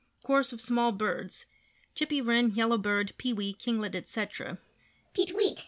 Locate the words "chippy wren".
1.93-2.49